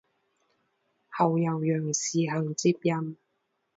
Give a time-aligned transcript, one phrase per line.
[1.09, 3.15] 后由杨时行接任。